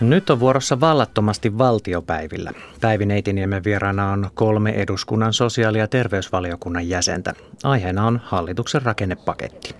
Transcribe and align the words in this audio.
Nyt 0.00 0.30
on 0.30 0.40
vuorossa 0.40 0.80
vallattomasti 0.80 1.58
valtiopäivillä. 1.58 2.50
Päivi 2.80 3.06
Neitiniemen 3.06 3.64
vieraana 3.64 4.12
on 4.12 4.30
kolme 4.34 4.70
eduskunnan 4.70 5.32
sosiaali- 5.32 5.78
ja 5.78 5.88
terveysvaliokunnan 5.88 6.88
jäsentä. 6.88 7.34
Aiheena 7.64 8.06
on 8.06 8.20
hallituksen 8.24 8.82
rakennepaketti. 8.82 9.74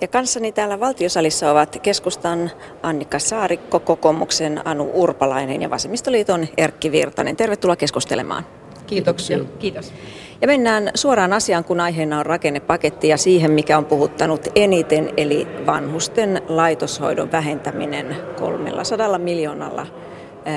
Ja 0.00 0.08
kanssani 0.08 0.52
täällä 0.52 0.80
valtiosalissa 0.80 1.50
ovat 1.50 1.78
keskustan 1.82 2.50
Annika 2.82 3.18
Saarikko, 3.18 3.80
kokoomuksen 3.80 4.60
Anu 4.64 4.90
Urpalainen 4.94 5.62
ja 5.62 5.70
vasemmistoliiton 5.70 6.46
Erkki 6.56 6.92
Virtanen. 6.92 7.36
Tervetuloa 7.36 7.76
keskustelemaan. 7.76 8.46
Kiitoksia. 8.86 9.38
Kiitos. 9.58 9.92
Ja 10.40 10.46
mennään 10.46 10.90
suoraan 10.94 11.32
asiaan, 11.32 11.64
kun 11.64 11.80
aiheena 11.80 12.18
on 12.18 12.26
rakennepaketti 12.26 13.08
ja 13.08 13.16
siihen, 13.16 13.50
mikä 13.50 13.78
on 13.78 13.84
puhuttanut 13.84 14.48
eniten, 14.54 15.10
eli 15.16 15.46
vanhusten 15.66 16.42
laitoshoidon 16.48 17.32
vähentäminen 17.32 18.16
300 18.38 19.18
miljoonalla 19.18 19.86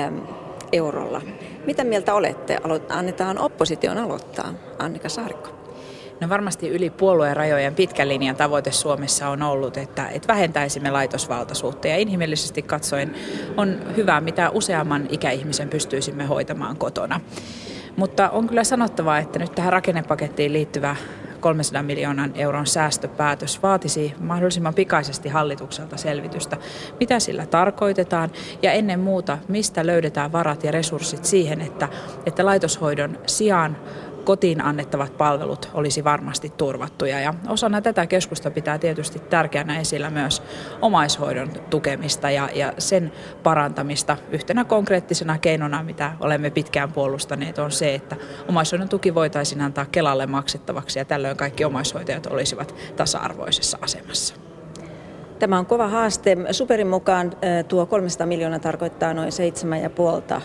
äm, 0.06 0.20
eurolla. 0.72 1.22
Mitä 1.66 1.84
mieltä 1.84 2.14
olette? 2.14 2.58
Annetaan 2.88 3.38
opposition 3.38 3.98
aloittaa. 3.98 4.54
Annika 4.78 5.08
Saarikko. 5.08 5.60
No 6.20 6.28
varmasti 6.28 6.68
yli 6.68 6.90
puolueen 6.90 7.36
rajojen 7.36 7.74
pitkän 7.74 8.08
linjan 8.08 8.36
tavoite 8.36 8.72
Suomessa 8.72 9.28
on 9.28 9.42
ollut, 9.42 9.76
että, 9.76 10.08
että 10.08 10.28
vähentäisimme 10.28 10.90
laitosvaltaisuutta 10.90 11.88
ja 11.88 11.96
inhimillisesti 11.96 12.62
katsoen 12.62 13.14
on 13.56 13.80
hyvä, 13.96 14.20
mitä 14.20 14.50
useamman 14.50 15.06
ikäihmisen 15.10 15.68
pystyisimme 15.68 16.24
hoitamaan 16.24 16.76
kotona. 16.76 17.20
Mutta 17.96 18.30
on 18.30 18.46
kyllä 18.46 18.64
sanottava, 18.64 19.18
että 19.18 19.38
nyt 19.38 19.54
tähän 19.54 19.72
rakennepakettiin 19.72 20.52
liittyvä 20.52 20.96
300 21.40 21.82
miljoonan 21.82 22.32
euron 22.34 22.66
säästöpäätös 22.66 23.62
vaatisi 23.62 24.14
mahdollisimman 24.20 24.74
pikaisesti 24.74 25.28
hallitukselta 25.28 25.96
selvitystä, 25.96 26.56
mitä 27.00 27.20
sillä 27.20 27.46
tarkoitetaan? 27.46 28.30
Ja 28.62 28.72
ennen 28.72 29.00
muuta, 29.00 29.38
mistä 29.48 29.86
löydetään 29.86 30.32
varat 30.32 30.64
ja 30.64 30.70
resurssit 30.70 31.24
siihen, 31.24 31.60
että, 31.60 31.88
että 32.26 32.44
laitoshoidon 32.44 33.18
sijaan 33.26 33.76
kotiin 34.30 34.64
annettavat 34.64 35.16
palvelut 35.16 35.70
olisi 35.74 36.04
varmasti 36.04 36.52
turvattuja. 36.56 37.20
Ja 37.20 37.34
osana 37.48 37.80
tätä 37.80 38.06
keskusta 38.06 38.50
pitää 38.50 38.78
tietysti 38.78 39.18
tärkeänä 39.18 39.80
esillä 39.80 40.10
myös 40.10 40.42
omaishoidon 40.82 41.50
tukemista 41.70 42.30
ja, 42.30 42.48
ja 42.54 42.72
sen 42.78 43.12
parantamista. 43.42 44.16
Yhtenä 44.30 44.64
konkreettisena 44.64 45.38
keinona, 45.38 45.82
mitä 45.82 46.12
olemme 46.20 46.50
pitkään 46.50 46.92
puolustaneet, 46.92 47.58
on 47.58 47.70
se, 47.70 47.94
että 47.94 48.16
omaishoidon 48.48 48.88
tuki 48.88 49.14
voitaisiin 49.14 49.60
antaa 49.60 49.86
Kelalle 49.92 50.26
maksettavaksi 50.26 50.98
ja 50.98 51.04
tällöin 51.04 51.36
kaikki 51.36 51.64
omaishoitajat 51.64 52.26
olisivat 52.26 52.74
tasa-arvoisessa 52.96 53.78
asemassa. 53.82 54.34
Tämä 55.38 55.58
on 55.58 55.66
kova 55.66 55.88
haaste. 55.88 56.36
Superin 56.50 56.86
mukaan 56.86 57.32
tuo 57.68 57.86
300 57.86 58.26
miljoonaa 58.26 58.58
tarkoittaa 58.58 59.14
noin 59.14 59.32
7,5 60.36 60.42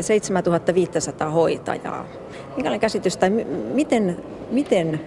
7500 0.00 1.30
hoitajaa. 1.30 2.06
Minkälainen 2.56 2.80
käsitys 2.80 3.16
tai 3.16 3.30
miten, 3.74 4.16
miten 4.50 5.00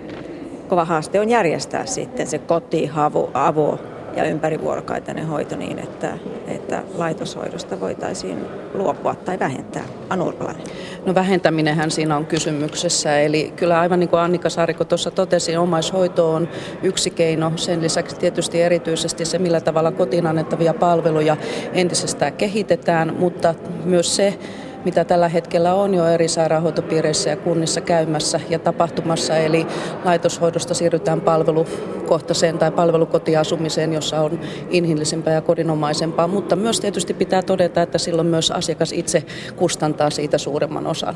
kova 0.67 0.85
haaste 0.85 1.19
on 1.19 1.30
järjestää 1.30 1.85
sitten 1.85 2.27
se 2.27 2.38
koti, 2.38 2.85
havu, 2.85 3.30
avo 3.33 3.80
ja 4.16 4.25
ympärivuorokaitainen 4.25 5.28
hoito 5.28 5.56
niin, 5.56 5.80
että, 5.80 6.17
että 6.47 6.83
laitoshoidosta 6.97 7.80
voitaisiin 7.80 8.45
luopua 8.73 9.16
tai 9.16 9.39
vähentää? 9.39 9.83
Anu 10.09 10.28
Urpalainen. 10.28 10.64
No 11.05 11.16
vähentäminenhän 11.16 11.92
siinä 11.92 12.17
on 12.17 12.25
kysymyksessä. 12.25 13.20
Eli 13.20 13.53
kyllä 13.55 13.80
aivan 13.80 14.00
niin 14.00 14.09
kuin 14.09 14.20
Annika 14.20 14.50
Saariko 14.50 14.86
tuossa 14.86 15.11
totesi, 15.11 15.58
omaishoito 15.58 16.33
on 16.33 16.47
yksi 16.83 17.09
keino. 17.09 17.52
Sen 17.55 17.81
lisäksi 17.81 18.16
tietysti 18.16 18.61
erityisesti 18.61 19.25
se, 19.25 19.39
millä 19.39 19.61
tavalla 19.61 19.92
kotiin 19.92 20.27
annettavia 20.27 20.73
palveluja 20.73 21.38
entisestään 21.73 22.33
kehitetään, 22.33 23.16
mutta 23.20 23.55
myös 23.86 24.16
se, 24.16 24.37
mitä 24.86 25.05
tällä 25.05 25.30
hetkellä 25.30 25.73
on 25.73 25.94
jo 25.94 26.08
eri 26.08 26.27
sairaanhoitopiireissä 26.27 27.30
ja 27.30 27.38
kunnissa 27.38 27.82
käymässä 27.82 28.39
ja 28.49 28.60
tapahtumassa. 28.60 29.38
Eli 29.38 29.67
laitoshoidosta 30.05 30.73
siirrytään 30.73 31.21
palvelukohtaiseen 31.21 32.58
tai 32.58 32.71
palvelukotiasumiseen, 32.71 33.93
jossa 33.93 34.22
on 34.22 34.39
inhimillisempää 34.70 35.33
ja 35.33 35.42
kodinomaisempaa, 35.42 36.27
mutta 36.27 36.55
myös 36.55 36.80
tietysti 36.80 37.14
pitää 37.14 37.42
todeta, 37.42 37.82
että 37.82 37.98
silloin 37.98 38.27
myös 38.27 38.52
asiakas 38.52 38.92
itse 38.92 39.23
kustantaa 39.55 40.10
siitä 40.10 40.38
suuremman 40.38 40.88
osan. 40.88 41.16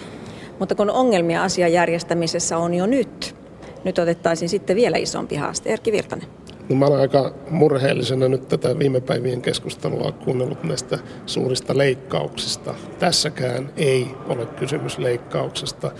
Mutta 0.59 0.75
kun 0.75 0.91
ongelmia 0.91 1.43
asian 1.43 1.73
järjestämisessä 1.73 2.57
on 2.57 2.73
jo 2.73 2.85
nyt, 2.85 3.35
nyt 3.83 3.99
otettaisiin 3.99 4.49
sitten 4.49 4.75
vielä 4.75 4.97
isompi 4.97 5.35
haaste. 5.35 5.69
Erkki 5.69 5.91
Virtanen. 5.91 6.27
No 6.69 6.75
mä 6.75 6.85
olen 6.85 6.99
aika 6.99 7.33
murheellisena 7.49 8.27
nyt 8.27 8.47
tätä 8.47 8.79
viime 8.79 9.01
päivien 9.01 9.41
keskustelua 9.41 10.11
kuunnellut 10.11 10.63
näistä 10.63 10.99
suurista 11.25 11.77
leikkauksista. 11.77 12.75
Tässäkään 12.99 13.69
ei 13.77 14.07
ole 14.27 14.45
kysymys 14.45 14.97
leikkauksesta. 14.97 15.91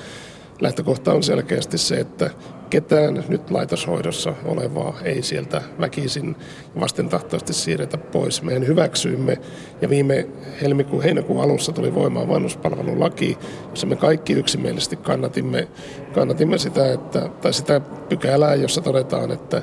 Lähtökohta 0.62 1.14
on 1.14 1.24
selkeästi 1.24 1.78
se, 1.78 2.00
että 2.00 2.30
ketään 2.70 3.24
nyt 3.28 3.52
laitoshoidossa 3.52 4.34
olevaa 4.46 4.94
ei 5.04 5.22
sieltä 5.22 5.62
väkisin 5.80 6.36
vastentahtoisesti 6.80 7.54
siirretä 7.54 7.98
pois. 7.98 8.42
Mehän 8.42 8.68
hyväksyimme 8.68 9.38
ja 9.82 9.90
viime 9.90 10.28
helmikuun 10.62 11.04
heinäkuun 11.04 11.44
alussa 11.44 11.72
tuli 11.72 11.96
voimaan 11.96 12.28
vanhuspalvelulaki, 12.28 13.38
jossa 13.70 13.88
me 13.88 13.96
kaikki 13.96 14.34
yksimielisesti 14.34 14.96
kannatimme, 14.96 15.68
kannatimme 16.14 16.58
sitä, 16.58 16.94
että, 16.94 17.30
tai 17.42 17.54
sitä 17.54 17.80
pykälää, 18.10 18.56
jossa 18.56 18.82
todetaan, 18.82 19.32
että, 19.32 19.62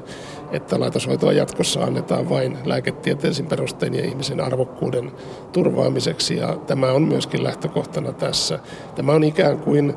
että 0.53 0.81
laitoshoitoa 0.81 1.33
jatkossa 1.33 1.85
annetaan 1.85 2.29
vain 2.29 2.59
lääketieteellisin 2.65 3.47
perustein 3.47 3.95
ja 3.95 4.05
ihmisen 4.05 4.41
arvokkuuden 4.41 5.13
turvaamiseksi 5.53 6.37
ja 6.37 6.57
tämä 6.67 6.93
on 6.93 7.03
myöskin 7.03 7.45
lähtökohtana 7.45 8.13
tässä. 8.13 8.59
Tämä 8.95 9.13
on 9.13 9.25
ikään 9.25 9.59
kuin 9.59 9.95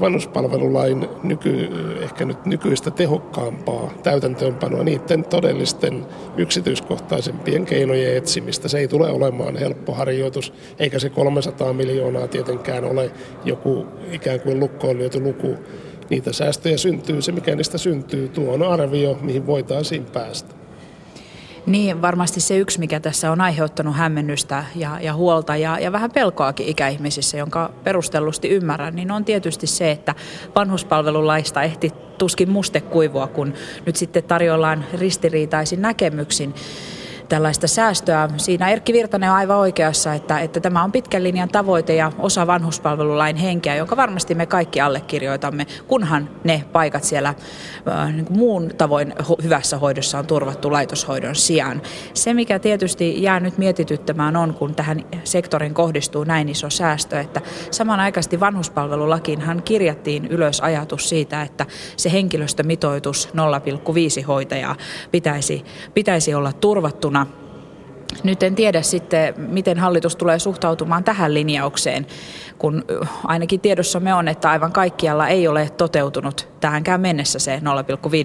vanhuspalvelulain 0.00 1.08
nyky, 1.22 1.68
ehkä 2.02 2.24
nyt 2.24 2.46
nykyistä 2.46 2.90
tehokkaampaa 2.90 3.90
täytäntöönpanoa 4.02 4.84
niiden 4.84 5.24
todellisten 5.24 6.06
yksityiskohtaisempien 6.36 7.64
keinojen 7.64 8.16
etsimistä. 8.16 8.68
Se 8.68 8.78
ei 8.78 8.88
tule 8.88 9.10
olemaan 9.10 9.56
helppo 9.56 9.94
harjoitus, 9.94 10.52
eikä 10.78 10.98
se 10.98 11.10
300 11.10 11.72
miljoonaa 11.72 12.28
tietenkään 12.28 12.84
ole 12.84 13.10
joku 13.44 13.86
ikään 14.12 14.40
kuin 14.40 14.60
lukkoon 14.60 14.98
lyöty 14.98 15.20
luku. 15.20 15.56
Niitä 16.10 16.32
säästöjä 16.32 16.78
syntyy, 16.78 17.22
se 17.22 17.32
mikä 17.32 17.56
niistä 17.56 17.78
syntyy, 17.78 18.28
tuo 18.28 18.54
on 18.54 18.62
arvio, 18.62 19.18
mihin 19.20 19.46
voitaisiin 19.46 20.04
päästä. 20.04 20.54
Niin, 21.66 22.02
varmasti 22.02 22.40
se 22.40 22.58
yksi, 22.58 22.78
mikä 22.78 23.00
tässä 23.00 23.32
on 23.32 23.40
aiheuttanut 23.40 23.96
hämmennystä 23.96 24.64
ja, 24.76 24.98
ja 25.00 25.14
huolta 25.14 25.56
ja, 25.56 25.78
ja 25.78 25.92
vähän 25.92 26.10
pelkoakin 26.10 26.66
ikäihmisissä, 26.66 27.36
jonka 27.36 27.70
perustellusti 27.84 28.48
ymmärrän, 28.48 28.96
niin 28.96 29.10
on 29.10 29.24
tietysti 29.24 29.66
se, 29.66 29.90
että 29.90 30.14
vanhuspalvelulaista 30.54 31.62
ehti 31.62 31.90
tuskin 32.18 32.50
muste 32.50 32.80
kuivua, 32.80 33.26
kun 33.26 33.54
nyt 33.86 33.96
sitten 33.96 34.24
tarjoillaan 34.24 34.84
ristiriitaisin 34.94 35.82
näkemyksin 35.82 36.54
tällaista 37.28 37.68
säästöä. 37.68 38.28
Siinä 38.36 38.70
Erkki 38.70 38.92
Virtanen 38.92 39.30
on 39.30 39.36
aivan 39.36 39.56
oikeassa, 39.56 40.14
että, 40.14 40.40
että 40.40 40.60
tämä 40.60 40.82
on 40.82 40.92
pitkän 40.92 41.24
linjan 41.24 41.48
tavoite 41.48 41.94
ja 41.94 42.12
osa 42.18 42.46
vanhuspalvelulain 42.46 43.36
henkeä, 43.36 43.76
jonka 43.76 43.96
varmasti 43.96 44.34
me 44.34 44.46
kaikki 44.46 44.80
allekirjoitamme, 44.80 45.66
kunhan 45.88 46.30
ne 46.44 46.64
paikat 46.72 47.04
siellä 47.04 47.28
äh, 47.88 48.12
niin 48.12 48.26
muun 48.30 48.70
tavoin 48.78 49.14
hyvässä 49.42 49.78
hoidossa 49.78 50.18
on 50.18 50.26
turvattu 50.26 50.72
laitoshoidon 50.72 51.34
sijaan. 51.34 51.82
Se, 52.14 52.34
mikä 52.34 52.58
tietysti 52.58 53.22
jää 53.22 53.40
nyt 53.40 53.58
mietityttämään 53.58 54.36
on, 54.36 54.54
kun 54.54 54.74
tähän 54.74 55.04
sektorin 55.24 55.74
kohdistuu 55.74 56.24
näin 56.24 56.48
iso 56.48 56.70
säästö, 56.70 57.20
että 57.20 57.40
samanaikaisesti 57.70 58.40
vanhuspalvelulakiinhan 58.40 59.62
kirjattiin 59.62 60.26
ylös 60.26 60.60
ajatus 60.60 61.08
siitä, 61.08 61.42
että 61.42 61.66
se 61.96 62.12
henkilöstömitoitus 62.12 63.28
0,5 64.20 64.26
hoitajaa 64.26 64.76
pitäisi, 65.10 65.64
pitäisi 65.94 66.34
olla 66.34 66.52
turvattuna 67.14 67.44
nyt 68.24 68.42
en 68.42 68.54
tiedä 68.54 68.82
sitten, 68.82 69.34
miten 69.36 69.78
hallitus 69.78 70.16
tulee 70.16 70.38
suhtautumaan 70.38 71.04
tähän 71.04 71.34
linjaukseen, 71.34 72.06
kun 72.58 72.84
ainakin 73.24 73.60
tiedossamme 73.60 74.14
on, 74.14 74.28
että 74.28 74.50
aivan 74.50 74.72
kaikkialla 74.72 75.28
ei 75.28 75.48
ole 75.48 75.70
toteutunut 75.76 76.48
tähänkään 76.60 77.00
mennessä 77.00 77.38
se 77.38 77.60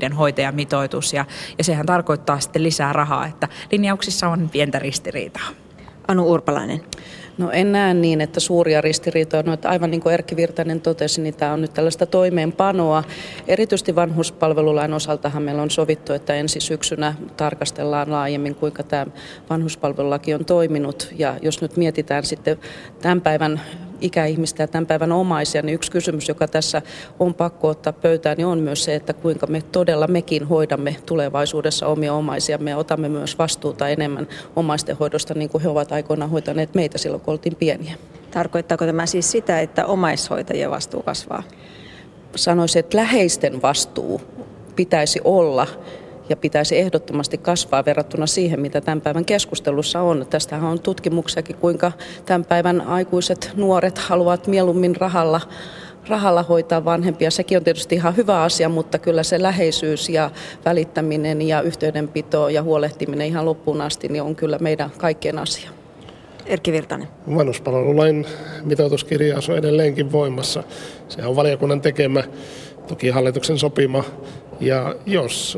0,5 0.10 0.14
hoitajamitoitus, 0.14 1.14
ja, 1.14 1.26
ja 1.58 1.64
sehän 1.64 1.86
tarkoittaa 1.86 2.40
sitten 2.40 2.64
lisää 2.64 2.94
rahaa, 2.94 3.28
että 3.28 3.48
linjauksissa 3.72 4.28
on 4.28 4.50
pientä 4.50 4.80
ristiriitaa. 4.80 5.48
Anu 6.08 6.32
Urpalainen. 6.32 6.82
No 7.40 7.52
en 7.52 7.72
näe 7.72 7.94
niin, 7.94 8.22
että 8.22 8.40
suuria 8.40 8.82
ristiriitoja, 8.82 9.44
no, 9.44 9.54
että 9.54 9.70
aivan 9.70 9.92
niin 9.92 10.02
kuin 10.02 10.14
Erkki 10.14 10.36
Virtanen 10.36 10.82
totesi, 10.82 11.22
niin 11.22 11.34
tämä 11.34 11.54
on 11.54 11.62
nyt 11.62 11.74
tällaista 11.74 12.06
toimeenpanoa. 12.06 13.04
Erityisesti 13.48 13.96
vanhuspalvelulain 13.96 14.94
osaltahan 14.94 15.44
meillä 15.44 15.62
on 15.62 15.70
sovittu, 15.70 16.14
että 16.14 16.36
ensi 16.36 16.60
syksynä 16.60 17.14
tarkastellaan 17.38 18.12
laajemmin, 18.12 18.56
kuinka 18.56 18.84
tämä 18.84 19.06
vanhuspalvelulaki 19.50 20.34
on 20.34 20.46
toiminut. 20.46 21.14
Ja 21.18 21.36
jos 21.42 21.62
nyt 21.62 21.78
mietitään 21.78 22.26
sitten 22.26 22.58
tämän 23.02 23.22
päivän 23.22 23.62
ikäihmistä 24.02 24.64
ja 24.64 24.68
tämän 24.68 24.86
päivän 24.86 25.12
omaisia, 25.12 25.62
niin 25.62 25.74
yksi 25.76 25.92
kysymys, 25.92 26.28
joka 26.28 26.48
tässä 26.48 26.82
on 27.20 27.34
pakko 27.34 27.68
ottaa 27.68 27.94
pöytään, 27.94 28.38
niin 28.38 28.46
on 28.46 28.60
myös 28.60 28.84
se, 28.84 28.96
että 28.96 29.14
kuinka 29.14 29.48
me 29.48 29.62
todella 29.62 30.08
mekin 30.08 30.48
hoidamme 30.48 30.96
tulevaisuudessa 31.06 31.88
omia 31.88 32.14
omaisia. 32.14 32.58
Me 32.58 32.76
otamme 32.76 33.10
myös 33.10 33.38
vastuuta 33.38 33.90
enemmän 33.90 34.28
omaisten 34.56 34.98
hoidosta, 34.98 35.34
niin 35.34 35.50
kuin 35.50 35.64
he 35.64 35.70
ovat 35.70 35.92
aikoinaan 35.92 36.32
hoitaneet 36.32 36.76
meitä 36.76 36.98
silloin, 36.98 37.22
kun 37.22 37.32
oltiin 37.32 37.56
pieniä. 37.56 37.96
Tarkoittaako 38.32 38.86
tämä 38.86 39.06
siis 39.06 39.32
sitä, 39.32 39.60
että 39.60 39.86
omaishoitajien 39.86 40.72
vastuu 40.72 41.04
kasvaa? 41.04 41.44
Sanoisin, 42.36 42.80
että 42.80 42.98
läheisten 42.98 43.62
vastuu 43.62 44.22
pitäisi 44.76 45.22
olla 45.24 45.68
ja 46.30 46.38
pitäisi 46.38 46.78
ehdottomasti 46.78 47.38
kasvaa 47.38 47.86
verrattuna 47.86 48.28
siihen, 48.28 48.60
mitä 48.60 48.82
tämän 48.82 49.02
päivän 49.02 49.26
keskustelussa 49.26 50.02
on. 50.02 50.26
Tästähän 50.30 50.70
on 50.70 50.80
tutkimuksiakin, 50.80 51.56
kuinka 51.56 51.92
tämän 52.26 52.46
päivän 52.46 52.82
aikuiset 52.82 53.52
nuoret 53.56 53.98
haluavat 53.98 54.48
mieluummin 54.48 54.96
rahalla 54.96 55.42
rahalla 56.08 56.44
hoitaa 56.44 56.86
vanhempia. 56.86 57.32
Sekin 57.32 57.58
on 57.58 57.64
tietysti 57.64 57.96
ihan 57.96 58.18
hyvä 58.18 58.44
asia, 58.44 58.70
mutta 58.70 59.00
kyllä 59.00 59.24
se 59.24 59.42
läheisyys 59.42 60.10
ja 60.10 60.32
välittäminen 60.66 61.42
ja 61.42 61.62
yhteydenpito 61.62 62.50
ja 62.50 62.64
huolehtiminen 62.64 63.28
ihan 63.28 63.46
loppuun 63.46 63.82
asti 63.82 64.08
niin 64.08 64.24
on 64.24 64.36
kyllä 64.36 64.58
meidän 64.60 64.90
kaikkien 64.98 65.40
asia. 65.40 65.70
Erkki 66.46 66.72
Virtanen. 66.72 67.08
Vanhuspalvelulain 67.36 68.26
mitoituskirjaus 68.64 69.50
on 69.50 69.58
edelleenkin 69.58 70.12
voimassa. 70.12 70.64
Se 71.08 71.26
on 71.26 71.36
valiokunnan 71.36 71.82
tekemä, 71.82 72.24
toki 72.88 73.10
hallituksen 73.10 73.60
sopima. 73.60 74.04
Ja 74.60 74.96
jos 75.06 75.58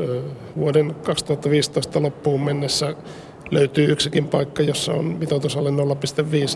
vuoden 0.56 0.94
2015 1.02 2.02
loppuun 2.02 2.40
mennessä 2.44 2.94
löytyy 3.52 3.92
yksikin 3.92 4.28
paikka, 4.28 4.62
jossa 4.62 4.92
on 4.92 5.04
mitoitus 5.04 5.56
alle 5.56 5.70
0,5, 5.70 5.76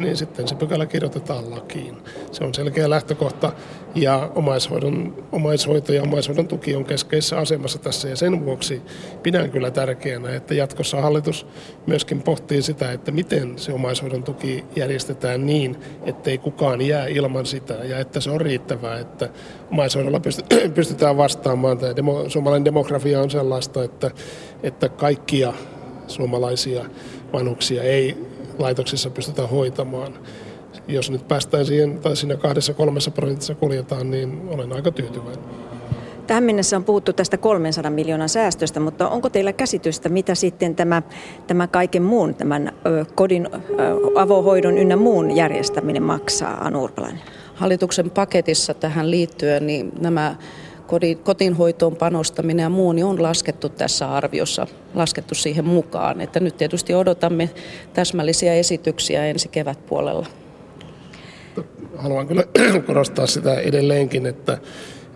niin 0.00 0.16
sitten 0.16 0.48
se 0.48 0.54
pykälä 0.54 0.86
kirjoitetaan 0.86 1.50
lakiin. 1.50 1.96
Se 2.32 2.44
on 2.44 2.54
selkeä 2.54 2.90
lähtökohta 2.90 3.52
ja 3.94 4.30
omaishoidon, 4.34 5.24
omaishoito 5.32 5.92
ja 5.92 6.02
omaishoidon 6.02 6.48
tuki 6.48 6.76
on 6.76 6.84
keskeisessä 6.84 7.38
asemassa 7.38 7.78
tässä 7.78 8.08
ja 8.08 8.16
sen 8.16 8.44
vuoksi 8.44 8.82
pidän 9.22 9.50
kyllä 9.50 9.70
tärkeänä, 9.70 10.34
että 10.34 10.54
jatkossa 10.54 11.00
hallitus 11.00 11.46
myöskin 11.86 12.22
pohtii 12.22 12.62
sitä, 12.62 12.92
että 12.92 13.12
miten 13.12 13.58
se 13.58 13.72
omaishoidon 13.72 14.22
tuki 14.22 14.64
järjestetään 14.76 15.46
niin, 15.46 15.76
ettei 16.04 16.38
kukaan 16.38 16.80
jää 16.80 17.06
ilman 17.06 17.46
sitä 17.46 17.74
ja 17.74 17.98
että 17.98 18.20
se 18.20 18.30
on 18.30 18.40
riittävää, 18.40 18.98
että 18.98 19.28
omaishoidolla 19.70 20.20
pystytään 20.74 21.16
vastaamaan. 21.16 21.78
Tämä 21.78 21.96
demo, 21.96 22.28
suomalainen 22.28 22.64
demografia 22.64 23.20
on 23.20 23.30
sellaista, 23.30 23.84
että, 23.84 24.10
että 24.62 24.88
kaikkia 24.88 25.52
suomalaisia 26.06 26.84
vanhuksia 27.32 27.82
ei 27.82 28.16
laitoksissa 28.58 29.10
pystytä 29.10 29.46
hoitamaan. 29.46 30.14
Jos 30.88 31.10
nyt 31.10 31.28
päästään 31.28 31.66
siihen, 31.66 31.98
tai 31.98 32.16
siinä 32.16 32.36
kahdessa 32.36 32.74
kolmessa 32.74 33.10
prosentissa 33.10 33.54
kuljetaan, 33.54 34.10
niin 34.10 34.42
olen 34.48 34.72
aika 34.72 34.90
tyytyväinen. 34.90 35.44
Tähän 36.26 36.44
mennessä 36.44 36.76
on 36.76 36.84
puhuttu 36.84 37.12
tästä 37.12 37.36
300 37.36 37.90
miljoonan 37.90 38.28
säästöstä, 38.28 38.80
mutta 38.80 39.08
onko 39.08 39.30
teillä 39.30 39.52
käsitystä, 39.52 40.08
mitä 40.08 40.34
sitten 40.34 40.76
tämä, 40.76 41.02
tämä 41.46 41.66
kaiken 41.66 42.02
muun, 42.02 42.34
tämän 42.34 42.72
kodin 43.14 43.48
avohoidon 44.14 44.78
ynnä 44.78 44.96
muun 44.96 45.36
järjestäminen 45.36 46.02
maksaa, 46.02 46.64
Anu 46.64 46.84
Urpalainen? 46.84 47.22
Hallituksen 47.54 48.10
paketissa 48.10 48.74
tähän 48.74 49.10
liittyen 49.10 49.66
niin 49.66 49.92
nämä 50.00 50.36
kotiinhoitoon 51.22 51.96
panostaminen 51.96 52.62
ja 52.62 52.68
muu 52.68 52.92
niin 52.92 53.04
on 53.04 53.22
laskettu 53.22 53.68
tässä 53.68 54.12
arviossa, 54.12 54.66
laskettu 54.94 55.34
siihen 55.34 55.64
mukaan. 55.64 56.20
Että 56.20 56.40
nyt 56.40 56.56
tietysti 56.56 56.94
odotamme 56.94 57.50
täsmällisiä 57.94 58.54
esityksiä 58.54 59.26
ensi 59.26 59.48
kevätpuolella. 59.48 60.26
Haluan 61.96 62.28
kyllä 62.28 62.44
korostaa 62.86 63.26
sitä 63.26 63.54
edelleenkin, 63.54 64.26
että, 64.26 64.58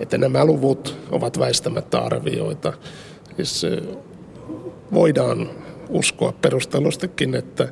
että 0.00 0.18
nämä 0.18 0.44
luvut 0.44 0.96
ovat 1.10 1.38
väistämättä 1.38 1.98
arvioita. 1.98 2.72
Siis 3.36 3.66
voidaan 4.92 5.50
uskoa 5.88 6.32
perustellustikin, 6.32 7.34
että, 7.34 7.68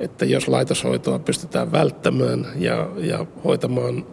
että 0.00 0.24
jos 0.24 0.48
laitoshoitoa 0.48 1.18
pystytään 1.18 1.72
välttämään 1.72 2.46
ja, 2.56 2.90
ja 2.96 3.26
hoitamaan 3.44 4.06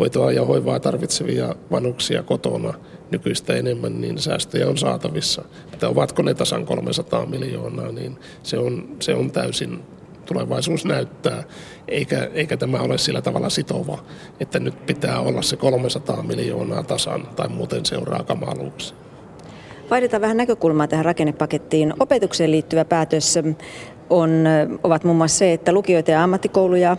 hoitoa 0.00 0.32
ja 0.32 0.44
hoivaa 0.44 0.80
tarvitsevia 0.80 1.54
vanhuksia 1.70 2.22
kotona 2.22 2.74
nykyistä 3.10 3.54
enemmän, 3.54 4.00
niin 4.00 4.18
säästöjä 4.18 4.68
on 4.68 4.78
saatavissa. 4.78 5.44
Että 5.72 5.88
ovatko 5.88 6.22
ne 6.22 6.34
tasan 6.34 6.66
300 6.66 7.26
miljoonaa, 7.26 7.92
niin 7.92 8.18
se 8.42 8.58
on, 8.58 8.96
se 9.00 9.14
on 9.14 9.30
täysin 9.30 9.82
tulevaisuus 10.26 10.84
näyttää, 10.84 11.44
eikä, 11.88 12.30
eikä 12.34 12.56
tämä 12.56 12.78
ole 12.78 12.98
sillä 12.98 13.22
tavalla 13.22 13.50
sitova, 13.50 13.98
että 14.40 14.58
nyt 14.60 14.86
pitää 14.86 15.20
olla 15.20 15.42
se 15.42 15.56
300 15.56 16.22
miljoonaa 16.22 16.82
tasan 16.82 17.28
tai 17.36 17.48
muuten 17.48 17.86
seuraa 17.86 18.22
kamaluuksia. 18.22 18.96
Vaihdetaan 19.90 20.20
vähän 20.20 20.36
näkökulmaa 20.36 20.88
tähän 20.88 21.04
rakennepakettiin. 21.04 21.94
Opetukseen 22.00 22.50
liittyvä 22.50 22.84
päätös 22.84 23.38
on, 24.10 24.30
ovat 24.82 25.04
muun 25.04 25.16
muassa 25.16 25.38
se, 25.38 25.52
että 25.52 25.72
lukioita 25.72 26.10
ja 26.10 26.22
ammattikouluja 26.22 26.96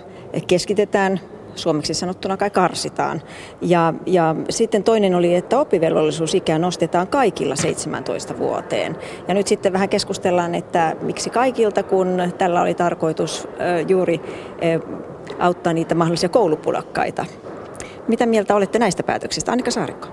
keskitetään 0.47 1.19
suomeksi 1.55 1.93
sanottuna 1.93 2.37
kai 2.37 2.49
karsitaan. 2.49 3.21
Ja, 3.61 3.93
ja 4.05 4.35
sitten 4.49 4.83
toinen 4.83 5.15
oli, 5.15 5.35
että 5.35 5.59
oppivelvollisuusikää 5.59 6.59
nostetaan 6.59 7.07
kaikilla 7.07 7.55
17 7.55 8.37
vuoteen. 8.37 8.97
Ja 9.27 9.33
nyt 9.33 9.47
sitten 9.47 9.73
vähän 9.73 9.89
keskustellaan, 9.89 10.55
että 10.55 10.95
miksi 11.01 11.29
kaikilta, 11.29 11.83
kun 11.83 12.17
tällä 12.37 12.61
oli 12.61 12.73
tarkoitus 12.73 13.47
juuri 13.87 14.21
auttaa 15.39 15.73
niitä 15.73 15.95
mahdollisia 15.95 16.29
koulupulakkaita. 16.29 17.25
Mitä 18.07 18.25
mieltä 18.25 18.55
olette 18.55 18.79
näistä 18.79 19.03
päätöksistä? 19.03 19.51
Annika 19.51 19.71
Saarikko. 19.71 20.07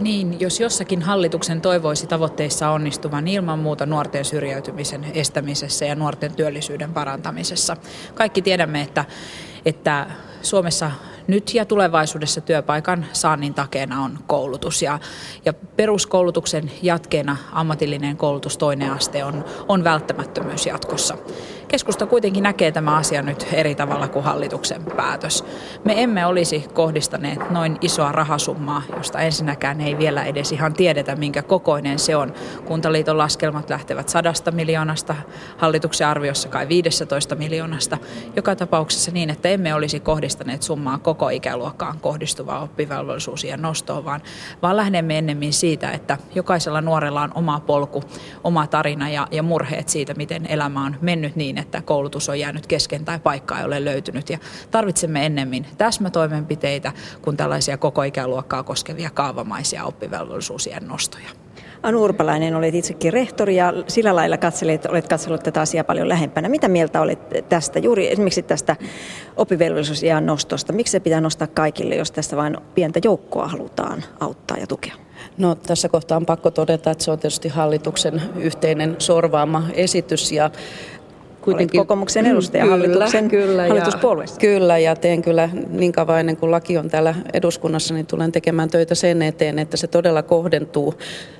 Niin, 0.00 0.40
jos 0.40 0.60
jossakin 0.60 1.02
hallituksen 1.02 1.60
toivoisi 1.60 2.06
tavoitteissa 2.06 2.70
onnistuvan 2.70 3.28
ilman 3.28 3.58
muuta 3.58 3.86
nuorten 3.86 4.24
syrjäytymisen 4.24 5.06
estämisessä 5.14 5.84
ja 5.84 5.94
nuorten 5.94 6.34
työllisyyden 6.34 6.92
parantamisessa. 6.92 7.76
Kaikki 8.14 8.42
tiedämme, 8.42 8.80
että, 8.80 9.04
että 9.64 10.06
Suomessa 10.42 10.90
nyt 11.26 11.54
ja 11.54 11.64
tulevaisuudessa 11.64 12.40
työpaikan 12.40 13.06
saannin 13.12 13.54
takeena 13.54 14.02
on 14.02 14.18
koulutus. 14.26 14.82
Ja, 14.82 14.98
ja 15.44 15.52
peruskoulutuksen 15.52 16.70
jatkeena 16.82 17.36
ammatillinen 17.52 18.16
koulutus 18.16 18.58
toinen 18.58 18.92
aste 18.92 19.24
on, 19.24 19.44
on 19.68 19.84
välttämättömyys 19.84 20.66
jatkossa. 20.66 21.16
Keskusta 21.70 22.06
kuitenkin 22.06 22.42
näkee 22.42 22.72
tämä 22.72 22.96
asia 22.96 23.22
nyt 23.22 23.46
eri 23.52 23.74
tavalla 23.74 24.08
kuin 24.08 24.24
hallituksen 24.24 24.84
päätös. 24.96 25.44
Me 25.84 26.02
emme 26.02 26.26
olisi 26.26 26.64
kohdistaneet 26.74 27.50
noin 27.50 27.78
isoa 27.80 28.12
rahasummaa, 28.12 28.82
josta 28.96 29.20
ensinnäkään 29.20 29.80
ei 29.80 29.98
vielä 29.98 30.24
edes 30.24 30.52
ihan 30.52 30.74
tiedetä, 30.74 31.16
minkä 31.16 31.42
kokoinen 31.42 31.98
se 31.98 32.16
on. 32.16 32.32
Kuntaliiton 32.64 33.18
laskelmat 33.18 33.70
lähtevät 33.70 34.08
sadasta 34.08 34.50
miljoonasta, 34.50 35.14
hallituksen 35.56 36.06
arviossa 36.06 36.48
kai 36.48 36.68
15 36.68 37.34
miljoonasta. 37.34 37.98
Joka 38.36 38.56
tapauksessa 38.56 39.10
niin, 39.10 39.30
että 39.30 39.48
emme 39.48 39.74
olisi 39.74 40.00
kohdistaneet 40.00 40.62
summaa 40.62 40.98
koko 40.98 41.28
ikäluokkaan 41.28 41.98
kohdistuvaa 42.00 42.62
oppivelvollisuusien 42.62 43.62
nostoon, 43.62 44.04
vaan, 44.04 44.20
vaan 44.62 44.76
lähdemme 44.76 45.18
ennemmin 45.18 45.52
siitä, 45.52 45.90
että 45.90 46.18
jokaisella 46.34 46.80
nuorella 46.80 47.22
on 47.22 47.32
oma 47.34 47.60
polku, 47.60 48.02
oma 48.44 48.66
tarina 48.66 49.10
ja, 49.10 49.28
ja 49.30 49.42
murheet 49.42 49.88
siitä, 49.88 50.14
miten 50.14 50.46
elämä 50.46 50.84
on 50.84 50.96
mennyt 51.00 51.36
niin, 51.36 51.59
että 51.60 51.82
koulutus 51.82 52.28
on 52.28 52.40
jäänyt 52.40 52.66
kesken 52.66 53.04
tai 53.04 53.18
paikkaa 53.18 53.58
ei 53.58 53.64
ole 53.64 53.84
löytynyt. 53.84 54.30
Ja 54.30 54.38
tarvitsemme 54.70 55.26
ennemmin 55.26 55.66
täsmätoimenpiteitä 55.78 56.92
kuin 57.22 57.36
tällaisia 57.36 57.78
koko 57.78 58.02
ikäluokkaa 58.02 58.62
koskevia 58.62 59.10
kaavamaisia 59.10 59.84
oppivelvollisuusien 59.84 60.88
nostoja. 60.88 61.28
Anu 61.82 62.02
Urpalainen, 62.02 62.56
olet 62.56 62.74
itsekin 62.74 63.12
rehtori 63.12 63.56
ja 63.56 63.72
sillä 63.88 64.16
lailla 64.16 64.36
katselet, 64.36 64.86
olet 64.86 65.08
katsellut 65.08 65.42
tätä 65.42 65.60
asiaa 65.60 65.84
paljon 65.84 66.08
lähempänä. 66.08 66.48
Mitä 66.48 66.68
mieltä 66.68 67.00
olet 67.00 67.48
tästä, 67.48 67.78
juuri 67.78 68.12
esimerkiksi 68.12 68.42
tästä 68.42 68.76
oppivelvollisuusiän 69.36 70.26
nostosta? 70.26 70.72
Miksi 70.72 70.90
se 70.90 71.00
pitää 71.00 71.20
nostaa 71.20 71.46
kaikille, 71.46 71.94
jos 71.94 72.10
tästä 72.10 72.36
vain 72.36 72.56
pientä 72.74 73.00
joukkoa 73.04 73.48
halutaan 73.48 74.04
auttaa 74.20 74.56
ja 74.56 74.66
tukea? 74.66 74.94
No 75.38 75.54
tässä 75.54 75.88
kohtaa 75.88 76.16
on 76.16 76.26
pakko 76.26 76.50
todeta, 76.50 76.90
että 76.90 77.04
se 77.04 77.10
on 77.10 77.18
tietysti 77.18 77.48
hallituksen 77.48 78.22
yhteinen 78.36 78.96
sorvaama 78.98 79.66
esitys 79.72 80.32
ja 80.32 80.50
kuitenkin... 81.40 81.80
Olet 81.80 81.86
kokoomuksen 81.86 82.26
edustaja 82.26 82.64
kyllä, 82.64 82.76
hallituksen, 82.76 83.28
kyllä, 83.28 83.68
hallituspuolueessa. 83.68 84.36
Ja, 84.36 84.40
kyllä, 84.40 84.78
ja 84.78 84.96
teen 84.96 85.22
kyllä 85.22 85.48
niin 85.70 85.92
kauan 85.92 86.20
ennen 86.20 86.36
kuin 86.36 86.50
laki 86.50 86.78
on 86.78 86.90
täällä 86.90 87.14
eduskunnassa, 87.32 87.94
niin 87.94 88.06
tulen 88.06 88.32
tekemään 88.32 88.70
töitä 88.70 88.94
sen 88.94 89.22
eteen, 89.22 89.58
että 89.58 89.76
se 89.76 89.86
todella 89.86 90.22
kohdentuu 90.22 90.94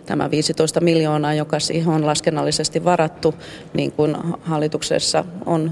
tämä 0.07 0.30
15 0.30 0.80
miljoonaa, 0.80 1.35
joka 1.35 1.61
siihen 1.61 1.88
on 1.88 2.07
laskennallisesti 2.07 2.85
varattu, 2.85 3.35
niin 3.75 3.92
kuin 3.92 4.16
hallituksessa 4.42 5.25
on 5.47 5.71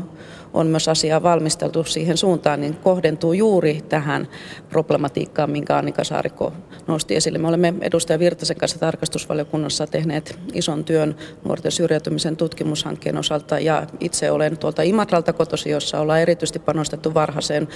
on 0.54 0.66
myös 0.66 0.88
asiaa 0.88 1.22
valmisteltu 1.22 1.84
siihen 1.84 2.16
suuntaan, 2.16 2.60
niin 2.60 2.76
kohdentuu 2.76 3.32
juuri 3.32 3.80
tähän 3.88 4.28
problematiikkaan, 4.68 5.50
minkä 5.50 5.76
Annika 5.76 6.04
Saarikko 6.04 6.52
nosti 6.86 7.16
esille. 7.16 7.38
Me 7.38 7.48
olemme 7.48 7.74
edustaja 7.80 8.18
Virtasen 8.18 8.56
kanssa 8.56 8.78
tarkastusvaliokunnassa 8.78 9.86
tehneet 9.86 10.38
ison 10.52 10.84
työn 10.84 11.16
nuorten 11.44 11.72
syrjäytymisen 11.72 12.36
tutkimushankkeen 12.36 13.16
osalta. 13.16 13.58
Ja 13.58 13.86
itse 14.00 14.30
olen 14.30 14.58
tuolta 14.58 14.82
Imatralta 14.82 15.32
kotosi, 15.32 15.70
jossa 15.70 16.00
ollaan 16.00 16.20
erityisesti 16.20 16.58
panostettu 16.58 17.14
varhaiseen 17.14 17.68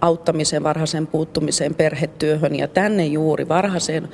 auttamiseen, 0.00 0.62
varhaiseen 0.62 1.06
puuttumiseen, 1.06 1.74
perhetyöhön. 1.74 2.56
Ja 2.56 2.68
tänne 2.68 3.06
juuri 3.06 3.48
varhaiseen 3.48 4.08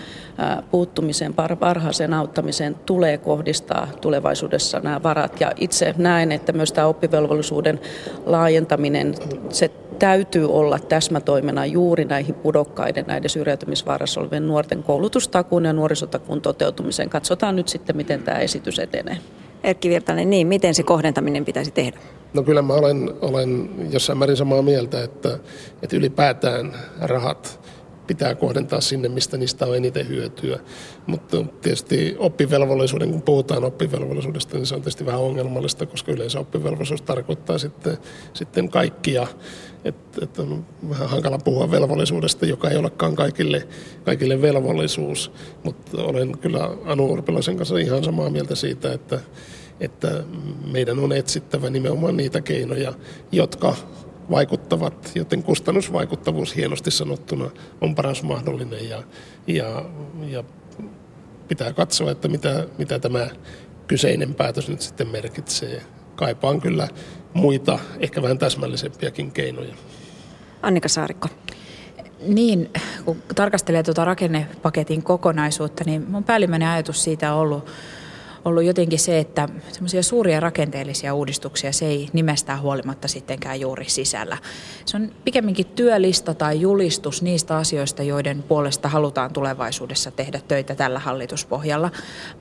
puuttumiseen, 0.70 1.34
varhaiseen 1.60 2.14
auttamiseen 2.14 2.74
tulee 2.74 3.18
kohdistaa 3.18 3.88
tulevaisuudessa 4.00 4.80
nämä 4.80 5.02
varat. 5.02 5.40
Ja 5.40 5.52
itse 5.56 5.94
näen, 5.98 6.32
että 6.32 6.52
myös 6.52 6.72
tämä 6.72 6.86
oppivelvollisuuden 6.86 7.73
laajentaminen, 8.26 9.14
se 9.48 9.70
täytyy 9.98 10.52
olla 10.52 10.78
täsmätoimena 10.78 11.66
juuri 11.66 12.04
näihin 12.04 12.34
pudokkaiden, 12.34 13.04
näiden 13.06 13.30
syrjäytymisvaarassa 13.30 14.20
olevien 14.20 14.48
nuorten 14.48 14.82
koulutustakuun 14.82 15.64
ja 15.64 15.72
nuorisotakuun 15.72 16.40
toteutumiseen. 16.40 17.10
Katsotaan 17.10 17.56
nyt 17.56 17.68
sitten, 17.68 17.96
miten 17.96 18.22
tämä 18.22 18.38
esitys 18.38 18.78
etenee. 18.78 19.16
Erkki 19.64 19.88
Virtanen, 19.88 20.30
niin 20.30 20.46
miten 20.46 20.74
se 20.74 20.82
kohdentaminen 20.82 21.44
pitäisi 21.44 21.70
tehdä? 21.70 21.98
No 22.34 22.42
kyllä 22.42 22.62
mä 22.62 22.74
olen, 22.74 23.10
olen 23.20 23.70
jossain 23.92 24.18
määrin 24.18 24.36
samaa 24.36 24.62
mieltä, 24.62 25.04
että, 25.04 25.38
että 25.82 25.96
ylipäätään 25.96 26.74
rahat 27.00 27.60
pitää 28.06 28.34
kohdentaa 28.34 28.80
sinne, 28.80 29.08
mistä 29.08 29.36
niistä 29.36 29.66
on 29.66 29.76
eniten 29.76 30.08
hyötyä. 30.08 30.58
Mutta 31.06 31.44
tietysti 31.62 32.16
oppivelvollisuuden, 32.18 33.10
kun 33.10 33.22
puhutaan 33.22 33.64
oppivelvollisuudesta, 33.64 34.56
niin 34.56 34.66
se 34.66 34.74
on 34.74 34.80
tietysti 34.80 35.06
vähän 35.06 35.20
ongelmallista, 35.20 35.86
koska 35.86 36.12
yleensä 36.12 36.40
oppivelvollisuus 36.40 37.02
tarkoittaa 37.02 37.58
sitten, 37.58 37.98
sitten 38.32 38.68
kaikkia. 38.68 39.26
Että 39.84 40.24
et 40.24 40.38
on 40.38 40.66
vähän 40.88 41.08
hankala 41.08 41.38
puhua 41.38 41.70
velvollisuudesta, 41.70 42.46
joka 42.46 42.70
ei 42.70 42.76
olekaan 42.76 43.16
kaikille, 43.16 43.68
kaikille 44.04 44.42
velvollisuus. 44.42 45.32
Mutta 45.64 46.02
olen 46.02 46.38
kyllä 46.38 46.70
Anu 46.84 47.12
Urpilaisen 47.12 47.56
kanssa 47.56 47.78
ihan 47.78 48.04
samaa 48.04 48.30
mieltä 48.30 48.54
siitä, 48.54 48.92
että, 48.92 49.20
että 49.80 50.24
meidän 50.72 50.98
on 50.98 51.12
etsittävä 51.12 51.70
nimenomaan 51.70 52.16
niitä 52.16 52.40
keinoja, 52.40 52.92
jotka 53.32 53.76
vaikuttavat, 54.30 55.12
joten 55.14 55.42
kustannusvaikuttavuus 55.42 56.56
hienosti 56.56 56.90
sanottuna 56.90 57.50
on 57.80 57.94
paras 57.94 58.22
mahdollinen 58.22 58.88
ja, 58.88 59.02
ja, 59.46 59.84
ja 60.28 60.44
pitää 61.48 61.72
katsoa, 61.72 62.10
että 62.10 62.28
mitä, 62.28 62.66
mitä 62.78 62.98
tämä 62.98 63.28
kyseinen 63.86 64.34
päätös 64.34 64.68
nyt 64.68 64.80
sitten 64.80 65.08
merkitsee. 65.08 65.82
Kaipaan 66.16 66.60
kyllä 66.60 66.88
muita, 67.34 67.78
ehkä 68.00 68.22
vähän 68.22 68.38
täsmällisempiäkin 68.38 69.32
keinoja. 69.32 69.74
Annika 70.62 70.88
Saarikko. 70.88 71.28
Niin, 72.26 72.70
kun 73.04 73.22
tarkastelee 73.34 73.82
tuota 73.82 74.04
rakennepaketin 74.04 75.02
kokonaisuutta, 75.02 75.84
niin 75.86 76.10
mun 76.10 76.24
päällimmäinen 76.24 76.68
ajatus 76.68 77.04
siitä 77.04 77.34
on 77.34 77.40
ollut 77.40 77.70
ollut 78.44 78.64
jotenkin 78.64 78.98
se, 78.98 79.18
että 79.18 79.48
semmoisia 79.72 80.02
suuria 80.02 80.40
rakenteellisia 80.40 81.14
uudistuksia 81.14 81.72
se 81.72 81.86
ei 81.86 82.08
nimestään 82.12 82.60
huolimatta 82.60 83.08
sittenkään 83.08 83.60
juuri 83.60 83.84
sisällä. 83.88 84.38
Se 84.84 84.96
on 84.96 85.10
pikemminkin 85.24 85.66
työlista 85.66 86.34
tai 86.34 86.60
julistus 86.60 87.22
niistä 87.22 87.56
asioista, 87.56 88.02
joiden 88.02 88.42
puolesta 88.42 88.88
halutaan 88.88 89.32
tulevaisuudessa 89.32 90.10
tehdä 90.10 90.40
töitä 90.48 90.74
tällä 90.74 90.98
hallituspohjalla. 90.98 91.90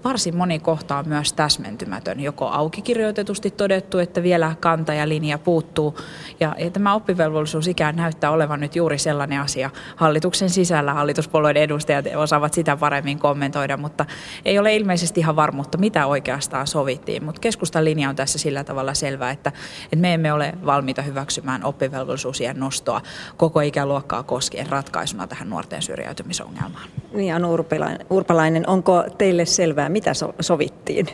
Varsin 0.03 0.37
moni 0.37 0.59
kohta 0.59 0.97
on 0.97 1.07
myös 1.07 1.33
täsmentymätön, 1.33 2.19
joko 2.19 2.47
auki 2.47 2.81
kirjoitetusti 2.81 3.51
todettu, 3.51 3.97
että 3.97 4.23
vielä 4.23 4.55
kanta 4.59 4.93
ja 4.93 5.09
linja 5.09 5.37
puuttuu. 5.37 5.97
Ja, 6.39 6.55
ja 6.59 6.69
tämä 6.69 6.93
oppivelvollisuus 6.93 7.67
ikään 7.67 7.95
näyttää 7.95 8.31
olevan 8.31 8.59
nyt 8.59 8.75
juuri 8.75 8.97
sellainen 8.97 9.39
asia 9.39 9.69
hallituksen 9.95 10.49
sisällä. 10.49 10.93
Hallituspuolueiden 10.93 11.63
edustajat 11.63 12.05
osaavat 12.15 12.53
sitä 12.53 12.77
paremmin 12.77 13.19
kommentoida, 13.19 13.77
mutta 13.77 14.05
ei 14.45 14.59
ole 14.59 14.75
ilmeisesti 14.75 15.19
ihan 15.19 15.35
varmuutta, 15.35 15.77
mitä 15.93 16.07
oikeastaan 16.07 16.67
sovittiin. 16.67 17.23
Mutta 17.23 17.41
keskustan 17.41 17.85
linja 17.85 18.09
on 18.09 18.15
tässä 18.15 18.39
sillä 18.39 18.63
tavalla 18.63 18.93
selvä, 18.93 19.31
että, 19.31 19.51
että 19.83 19.95
me 19.95 20.13
emme 20.13 20.33
ole 20.33 20.53
valmiita 20.65 21.01
hyväksymään 21.01 21.63
oppivelvollisuusien 21.63 22.59
nostoa 22.59 23.01
koko 23.37 23.61
ikäluokkaa 23.61 24.23
koskien 24.23 24.67
ratkaisuna 24.67 25.27
tähän 25.27 25.49
nuorten 25.49 25.81
syrjäytymisongelmaan. 25.81 26.89
Niin, 27.13 27.35
Anu 27.35 27.57
Urpalainen, 28.09 28.69
onko 28.69 29.03
teille 29.17 29.45
selvää, 29.45 29.89
mitä 29.89 30.13
so- 30.13 30.35
sovittiin? 30.39 31.07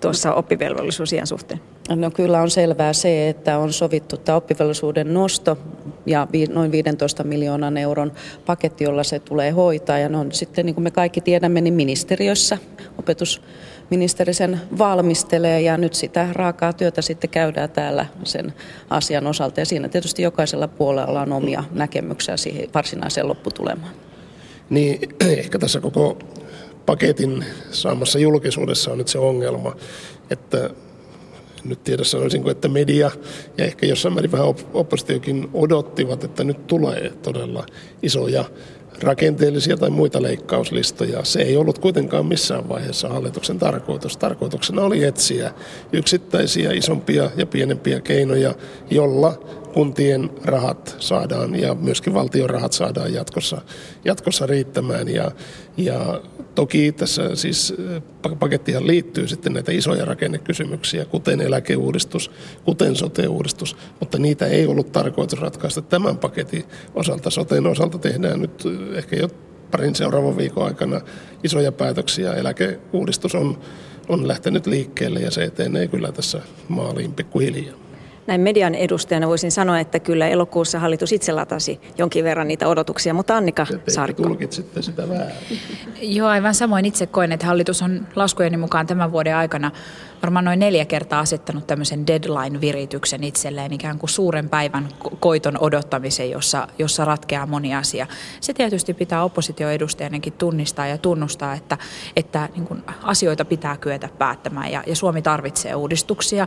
tuossa 0.00 0.34
oppivelvollisuusien 0.34 1.26
suhteen? 1.26 1.60
No 1.88 2.10
kyllä 2.10 2.40
on 2.40 2.50
selvää 2.50 2.92
se, 2.92 3.28
että 3.28 3.58
on 3.58 3.72
sovittu 3.72 4.16
tämä 4.16 4.36
oppivelvollisuuden 4.36 5.14
nosto 5.14 5.58
ja 6.06 6.26
noin 6.48 6.72
15 6.72 7.24
miljoonan 7.24 7.76
euron 7.76 8.12
paketti, 8.46 8.84
jolla 8.84 9.04
se 9.04 9.18
tulee 9.18 9.50
hoitaa. 9.50 9.98
Ja 9.98 10.08
ne 10.08 10.18
on 10.18 10.32
sitten, 10.32 10.66
niin 10.66 10.74
kuin 10.74 10.82
me 10.82 10.90
kaikki 10.90 11.20
tiedämme, 11.20 11.60
niin 11.60 11.74
ministeriössä 11.74 12.58
opetus 12.98 13.42
ministeri 13.90 14.34
sen 14.34 14.60
valmistelee 14.78 15.60
ja 15.60 15.76
nyt 15.76 15.94
sitä 15.94 16.28
raakaa 16.32 16.72
työtä 16.72 17.02
sitten 17.02 17.30
käydään 17.30 17.70
täällä 17.70 18.06
sen 18.24 18.54
asian 18.90 19.26
osalta. 19.26 19.60
Ja 19.60 19.66
siinä 19.66 19.88
tietysti 19.88 20.22
jokaisella 20.22 20.68
puolella 20.68 21.22
on 21.22 21.32
omia 21.32 21.64
näkemyksiä 21.72 22.36
siihen 22.36 22.68
varsinaiseen 22.74 23.28
lopputulemaan. 23.28 23.92
Niin, 24.70 24.98
ehkä 25.38 25.58
tässä 25.58 25.80
koko 25.80 26.18
paketin 26.86 27.44
saamassa 27.70 28.18
julkisuudessa 28.18 28.92
on 28.92 28.98
nyt 28.98 29.08
se 29.08 29.18
ongelma, 29.18 29.76
että 30.30 30.70
nyt 31.64 31.84
tiedä 31.84 32.04
sanoisinko, 32.04 32.50
että 32.50 32.68
media 32.68 33.10
ja 33.58 33.64
ehkä 33.64 33.86
jossain 33.86 34.14
määrin 34.14 34.32
vähän 34.32 34.54
oppositiokin 34.74 35.48
odottivat, 35.54 36.24
että 36.24 36.44
nyt 36.44 36.66
tulee 36.66 37.12
todella 37.22 37.66
isoja 38.02 38.44
rakenteellisia 39.02 39.76
tai 39.76 39.90
muita 39.90 40.22
leikkauslistoja. 40.22 41.24
Se 41.24 41.42
ei 41.42 41.56
ollut 41.56 41.78
kuitenkaan 41.78 42.26
missään 42.26 42.68
vaiheessa 42.68 43.08
hallituksen 43.08 43.58
tarkoitus. 43.58 44.16
Tarkoituksena 44.16 44.82
oli 44.82 45.04
etsiä 45.04 45.50
yksittäisiä 45.92 46.72
isompia 46.72 47.30
ja 47.36 47.46
pienempiä 47.46 48.00
keinoja, 48.00 48.54
jolla 48.90 49.38
kuntien 49.72 50.30
rahat 50.44 50.96
saadaan 50.98 51.60
ja 51.60 51.74
myöskin 51.74 52.14
valtion 52.14 52.50
rahat 52.50 52.72
saadaan 52.72 53.14
jatkossa, 53.14 53.60
jatkossa 54.04 54.46
riittämään. 54.46 55.08
Ja, 55.08 55.30
ja 55.76 56.20
toki 56.54 56.92
tässä 56.92 57.36
siis 57.36 57.74
pakettihan 58.38 58.86
liittyy 58.86 59.28
sitten 59.28 59.52
näitä 59.52 59.72
isoja 59.72 60.04
rakennekysymyksiä, 60.04 61.04
kuten 61.04 61.40
eläkeuudistus, 61.40 62.30
kuten 62.64 62.96
sote-uudistus, 62.96 63.76
mutta 64.00 64.18
niitä 64.18 64.46
ei 64.46 64.66
ollut 64.66 64.92
tarkoitus 64.92 65.40
ratkaista 65.40 65.82
tämän 65.82 66.18
paketin 66.18 66.64
osalta. 66.94 67.30
Soteen 67.30 67.66
osalta 67.66 67.98
tehdään 67.98 68.40
nyt 68.40 68.64
ehkä 68.94 69.16
jo 69.16 69.28
parin 69.70 69.94
seuraavan 69.94 70.36
viikon 70.36 70.64
aikana 70.64 71.00
isoja 71.44 71.72
päätöksiä. 71.72 72.34
Eläkeuudistus 72.34 73.34
on, 73.34 73.58
on 74.08 74.28
lähtenyt 74.28 74.66
liikkeelle 74.66 75.20
ja 75.20 75.30
se 75.30 75.44
etenee 75.44 75.88
kyllä 75.88 76.12
tässä 76.12 76.42
maaliin 76.68 77.12
pikkuhiljaa 77.12 77.87
näin 78.28 78.40
median 78.40 78.74
edustajana 78.74 79.28
voisin 79.28 79.52
sanoa, 79.52 79.80
että 79.80 79.98
kyllä 79.98 80.28
elokuussa 80.28 80.78
hallitus 80.78 81.12
itse 81.12 81.32
latasi 81.32 81.80
jonkin 81.98 82.24
verran 82.24 82.48
niitä 82.48 82.68
odotuksia, 82.68 83.14
mutta 83.14 83.36
Annika 83.36 83.66
Saarikko. 83.88 84.22
tulkitsitte 84.22 84.82
sitä 84.82 85.08
väärin. 85.08 85.34
Joo, 86.00 86.28
aivan 86.28 86.54
samoin 86.54 86.84
itse 86.84 87.06
koen, 87.06 87.32
että 87.32 87.46
hallitus 87.46 87.82
on 87.82 88.06
laskujeni 88.16 88.56
mukaan 88.56 88.86
tämän 88.86 89.12
vuoden 89.12 89.36
aikana 89.36 89.70
varmaan 90.22 90.44
noin 90.44 90.58
neljä 90.58 90.84
kertaa 90.84 91.20
asettanut 91.20 91.66
tämmöisen 91.66 92.06
deadline-virityksen 92.06 93.24
itselleen, 93.24 93.72
ikään 93.72 93.98
kuin 93.98 94.10
suuren 94.10 94.48
päivän 94.48 94.88
koiton 95.20 95.58
odottamisen, 95.60 96.30
jossa, 96.30 96.68
jossa 96.78 97.04
ratkeaa 97.04 97.46
moni 97.46 97.74
asia. 97.74 98.06
Se 98.40 98.54
tietysti 98.54 98.94
pitää 98.94 99.24
oppositioedustajanakin 99.24 100.32
tunnistaa 100.32 100.86
ja 100.86 100.98
tunnustaa, 100.98 101.54
että, 101.54 101.78
että 102.16 102.48
niin 102.54 102.66
kuin 102.66 102.82
asioita 103.02 103.44
pitää 103.44 103.76
kyetä 103.76 104.08
päättämään 104.18 104.72
ja, 104.72 104.82
ja 104.86 104.96
Suomi 104.96 105.22
tarvitsee 105.22 105.74
uudistuksia. 105.74 106.46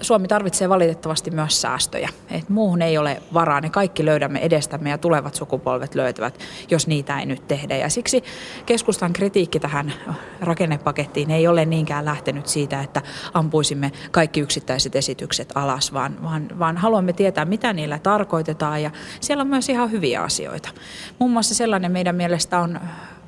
Suomi 0.00 0.28
tarvitsee 0.28 0.68
valitettavasti 0.68 1.30
myös 1.30 1.60
säästöjä. 1.60 2.08
Et 2.30 2.48
muuhun 2.48 2.82
ei 2.82 2.98
ole 2.98 3.22
varaa. 3.34 3.60
Ne 3.60 3.70
kaikki 3.70 4.04
löydämme 4.04 4.38
edestämme 4.38 4.90
ja 4.90 4.98
tulevat 4.98 5.34
sukupolvet 5.34 5.94
löytävät, 5.94 6.38
jos 6.70 6.86
niitä 6.86 7.18
ei 7.18 7.26
nyt 7.26 7.48
tehdä. 7.48 7.76
Ja 7.76 7.88
siksi 7.88 8.24
keskustan 8.66 9.12
kritiikki 9.12 9.60
tähän 9.60 9.92
rakennepakettiin 10.40 11.30
ei 11.30 11.48
ole 11.48 11.64
niinkään 11.64 12.04
lähtenyt 12.04 12.46
siitä, 12.46 12.80
että 12.80 13.02
ampuisimme 13.34 13.92
kaikki 14.10 14.40
yksittäiset 14.40 14.96
esitykset 14.96 15.52
alas, 15.54 15.92
vaan, 15.92 16.22
vaan, 16.22 16.48
vaan 16.58 16.76
haluamme 16.76 17.12
tietää, 17.12 17.44
mitä 17.44 17.72
niillä 17.72 17.98
tarkoitetaan. 17.98 18.82
Ja 18.82 18.90
siellä 19.20 19.40
on 19.40 19.48
myös 19.48 19.68
ihan 19.68 19.90
hyviä 19.90 20.22
asioita. 20.22 20.68
Muun 21.18 21.30
muassa 21.30 21.54
sellainen 21.54 21.92
meidän 21.92 22.16
mielestä 22.16 22.58
on, 22.58 22.80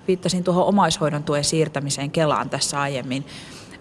viittasin 0.08 0.44
tuohon 0.44 0.64
omaishoidon 0.64 1.22
tuen 1.22 1.44
siirtämiseen 1.44 2.10
Kelaan 2.10 2.50
tässä 2.50 2.80
aiemmin, 2.80 3.24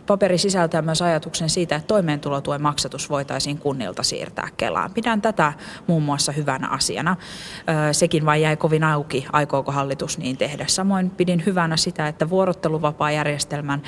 paperi 0.10 0.38
sisältää 0.38 0.82
myös 0.82 1.02
ajatuksen 1.02 1.50
siitä, 1.50 1.76
että 1.76 1.88
toimeentulotuen 1.88 2.62
maksatus 2.62 3.10
voitaisiin 3.10 3.58
kunnilta 3.58 4.04
siirtää 4.04 4.48
Kelaan. 4.58 4.94
Pidän 4.94 5.22
tätä 5.22 5.54
muun 5.88 6.04
muassa 6.04 6.32
hyvänä 6.32 6.68
asiana. 6.68 7.16
Sekin 7.92 8.26
vain 8.26 8.42
jäi 8.42 8.58
kovin 8.58 8.84
auki, 8.84 9.26
aikooko 9.34 9.72
hallitus 9.72 10.18
niin 10.18 10.38
tehdä. 10.38 10.66
Samoin 10.68 11.10
pidin 11.10 11.44
hyvänä 11.46 11.78
sitä, 11.78 12.08
että 12.08 12.30
vuorotteluvapaajärjestelmän 12.30 13.82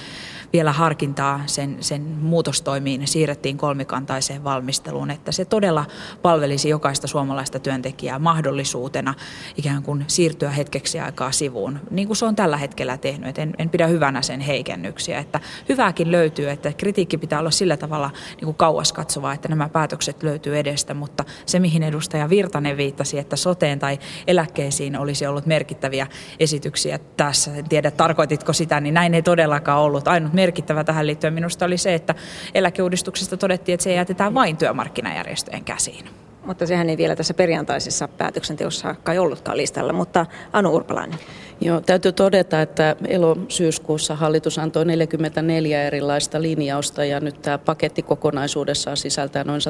vielä 0.54 0.72
harkintaa 0.72 1.42
sen, 1.46 1.78
sen 1.80 2.02
muutostoimiin 2.02 3.08
siirrettiin 3.08 3.58
kolmikantaiseen 3.58 4.44
valmisteluun, 4.44 5.12
että 5.12 5.32
se 5.32 5.46
todella 5.46 5.86
palvelisi 6.22 6.70
jokaista 6.70 7.08
suomalaista 7.08 7.60
työntekijää 7.60 8.20
mahdollisuutena 8.20 9.14
ikään 9.58 9.84
kuin 9.84 10.06
siirtyä 10.08 10.50
hetkeksi 10.50 11.00
aikaa 11.00 11.32
sivuun, 11.32 11.80
niin 11.92 12.08
kuin 12.08 12.18
se 12.18 12.26
on 12.26 12.36
tällä 12.36 12.58
hetkellä 12.58 12.98
tehnyt. 12.98 13.38
En, 13.38 13.54
en 13.58 13.70
pidä 13.70 13.88
hyvänä 13.88 14.22
sen 14.22 14.40
heikennyksiä, 14.40 15.20
että 15.20 15.40
hyvääkin 15.70 16.11
löytyy, 16.12 16.50
että 16.50 16.74
kritiikki 16.74 17.18
pitää 17.18 17.40
olla 17.40 17.52
sillä 17.52 17.78
tavalla 17.78 18.12
niin 18.32 18.46
kuin 18.46 18.56
kauas 18.56 18.94
katsovaa, 18.94 19.34
että 19.34 19.48
nämä 19.48 19.70
päätökset 19.70 20.24
löytyy 20.24 20.58
edestä, 20.58 20.94
mutta 20.94 21.24
se 21.46 21.60
mihin 21.60 21.84
edustaja 21.84 22.30
Virtanen 22.30 22.78
viittasi, 22.78 23.18
että 23.18 23.36
soteen 23.36 23.80
tai 23.80 24.00
eläkkeisiin 24.28 24.98
olisi 24.98 25.28
ollut 25.28 25.46
merkittäviä 25.46 26.08
esityksiä 26.40 27.00
tässä, 27.18 27.56
en 27.56 27.70
tiedä 27.70 27.92
tarkoititko 27.92 28.54
sitä, 28.54 28.80
niin 28.80 28.94
näin 28.94 29.14
ei 29.14 29.22
todellakaan 29.22 29.80
ollut. 29.80 30.08
Ainut 30.08 30.34
merkittävä 30.34 30.84
tähän 30.84 31.08
liittyen 31.08 31.34
minusta 31.34 31.66
oli 31.66 31.78
se, 31.78 31.94
että 31.94 32.16
eläkeuudistuksesta 32.54 33.38
todettiin, 33.38 33.74
että 33.74 33.84
se 33.84 33.94
jätetään 33.94 34.34
vain 34.34 34.58
työmarkkinajärjestöjen 34.58 35.64
käsiin. 35.64 36.31
Mutta 36.46 36.66
sehän 36.66 36.90
ei 36.90 36.98
vielä 36.98 37.16
tässä 37.16 37.34
perjantaisessa 37.34 38.08
päätöksenteossa 38.08 38.96
kai 39.04 39.20
ollutkaan 39.20 39.58
listalla, 39.58 39.94
mutta 39.94 40.26
Anu 40.54 40.76
Urpalainen. 40.76 41.20
Joo, 41.64 41.82
täytyy 41.82 42.12
todeta, 42.12 42.62
että 42.62 42.96
elo-syyskuussa 43.08 44.16
hallitus 44.16 44.60
antoi 44.60 44.86
44 44.86 45.84
erilaista 45.84 46.42
linjausta 46.42 47.06
ja 47.06 47.20
nyt 47.20 47.42
tämä 47.42 47.58
paketti 47.58 48.02
kokonaisuudessaan 48.02 48.98
sisältää 48.98 49.44
noin 49.44 49.62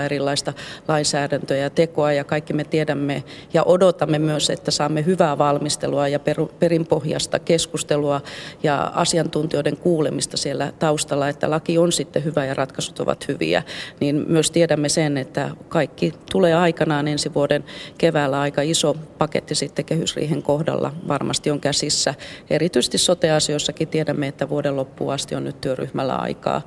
150-200 0.00 0.04
erilaista 0.04 0.52
lainsäädäntöä 0.88 1.56
ja 1.56 1.70
tekoa 1.70 2.12
ja 2.12 2.24
kaikki 2.24 2.52
me 2.52 2.64
tiedämme 2.64 3.24
ja 3.54 3.62
odotamme 3.64 4.18
myös, 4.18 4.50
että 4.50 4.70
saamme 4.70 5.04
hyvää 5.04 5.38
valmistelua 5.38 6.08
ja 6.08 6.20
perinpohjasta 6.58 7.38
keskustelua 7.38 8.20
ja 8.62 8.92
asiantuntijoiden 8.94 9.76
kuulemista 9.76 10.36
siellä 10.36 10.72
taustalla, 10.78 11.28
että 11.28 11.50
laki 11.50 11.78
on 11.78 11.92
sitten 11.92 12.24
hyvä 12.24 12.44
ja 12.44 12.54
ratkaisut 12.54 13.00
ovat 13.00 13.28
hyviä, 13.28 13.62
niin 14.00 14.24
myös 14.28 14.50
tiedämme 14.50 14.88
sen, 14.88 15.18
että 15.26 15.50
kaikki 15.68 16.12
tulee 16.32 16.54
aikanaan 16.54 17.08
ensi 17.08 17.34
vuoden 17.34 17.64
keväällä 17.98 18.40
aika 18.40 18.62
iso 18.62 18.96
paketti 19.18 19.54
sitten 19.54 19.84
kehysriihen 19.84 20.42
kohdalla 20.42 20.92
varmasti 21.08 21.50
on 21.50 21.60
käsissä. 21.60 22.14
Erityisesti 22.50 22.98
sote-asioissakin 22.98 23.88
tiedämme, 23.88 24.28
että 24.28 24.48
vuoden 24.48 24.76
loppuun 24.76 25.12
asti 25.12 25.34
on 25.34 25.44
nyt 25.44 25.60
työryhmällä 25.60 26.16
aikaa 26.16 26.62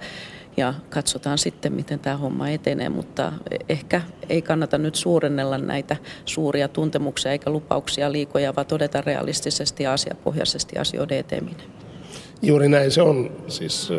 ja 0.57 0.73
katsotaan 0.89 1.37
sitten, 1.37 1.73
miten 1.73 1.99
tämä 1.99 2.17
homma 2.17 2.49
etenee, 2.49 2.89
mutta 2.89 3.33
ehkä 3.69 4.01
ei 4.29 4.41
kannata 4.41 4.77
nyt 4.77 4.95
suurennella 4.95 5.57
näitä 5.57 5.95
suuria 6.25 6.67
tuntemuksia 6.67 7.31
eikä 7.31 7.49
lupauksia 7.49 8.11
liikoja, 8.11 8.55
vaan 8.55 8.67
todeta 8.67 9.01
realistisesti 9.01 9.83
ja 9.83 9.93
asiapohjaisesti 9.93 10.77
asioiden 10.77 11.17
eteminen. 11.17 11.65
Juuri 12.41 12.69
näin 12.69 12.91
se 12.91 13.01
on. 13.01 13.31
Siis 13.47 13.89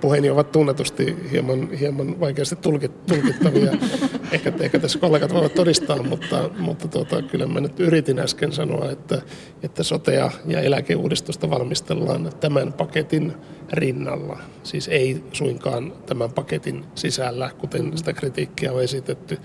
puheeni 0.00 0.30
ovat 0.30 0.52
tunnetusti 0.52 1.16
hieman, 1.30 1.70
hieman 1.70 2.20
vaikeasti 2.20 2.56
tulkittavia. 2.56 3.72
ehkä, 4.32 4.52
ehkä 4.60 4.78
tässä 4.78 4.98
kollegat 4.98 5.34
voivat 5.34 5.54
todistaa, 5.54 6.02
mutta, 6.02 6.50
mutta 6.58 6.88
tuota, 6.88 7.22
kyllä 7.22 7.46
mä 7.46 7.60
nyt 7.60 7.80
yritin 7.80 8.18
äsken 8.18 8.52
sanoa, 8.52 8.90
että, 8.90 9.22
että 9.62 9.82
sotea 9.82 10.30
ja 10.46 10.60
eläkeuudistusta 10.60 11.50
valmistellaan 11.50 12.30
tämän 12.40 12.72
paketin 12.72 13.32
rinnalla. 13.72 14.38
Siis 14.62 14.88
ei 14.88 15.24
suinkaan 15.32 15.92
tämän 16.06 16.32
paketin 16.32 16.84
sisällä, 16.94 17.50
kuten 17.58 17.98
sitä 17.98 18.12
kritiikkiä 18.12 18.72
on 18.72 18.82
esitetty. 18.82 19.38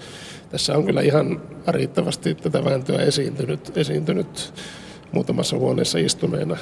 Tässä 0.49 0.77
on 0.77 0.85
kyllä 0.85 1.01
ihan 1.01 1.41
riittävästi 1.67 2.35
tätä 2.35 2.65
vääntöä 2.65 2.99
esiintynyt, 2.99 3.77
esiintynyt 3.77 4.53
muutamassa 5.11 5.57
huoneessa 5.57 5.99
istuneena. 5.99 6.57